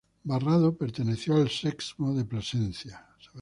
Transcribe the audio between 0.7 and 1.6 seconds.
perteneció al